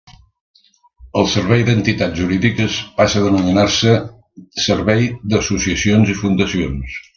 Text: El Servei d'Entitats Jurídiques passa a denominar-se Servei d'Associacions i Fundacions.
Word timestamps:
El 1.19 1.27
Servei 1.33 1.61
d'Entitats 1.67 2.21
Jurídiques 2.21 2.79
passa 3.01 3.21
a 3.21 3.27
denominar-se 3.27 3.95
Servei 4.67 5.07
d'Associacions 5.35 6.17
i 6.17 6.21
Fundacions. 6.27 7.01